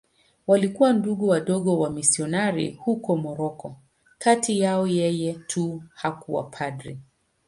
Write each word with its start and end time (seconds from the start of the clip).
Walikuwa 0.47 0.93
Ndugu 0.93 1.27
Wadogo 1.27 1.79
wamisionari 1.79 2.71
huko 2.71 3.15
Moroko.Kati 3.17 4.59
yao 4.59 4.87
yeye 4.87 5.33
tu 5.33 5.83
hakuwa 5.93 6.43
padri. 6.43 6.99